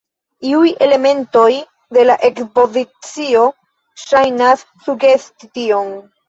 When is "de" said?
1.97-2.05